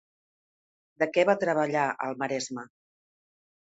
[1.03, 2.65] De què va treballar al Maresme?